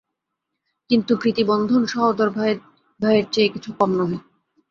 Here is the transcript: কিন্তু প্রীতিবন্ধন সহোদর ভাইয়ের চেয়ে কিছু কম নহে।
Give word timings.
কিন্তু 0.89 1.11
প্রীতিবন্ধন 1.17 1.81
সহোদর 1.85 2.29
ভাইয়ের 2.99 3.25
চেয়ে 3.31 3.49
কিছু 3.49 3.69
কম 3.79 3.89
নহে। 3.97 4.17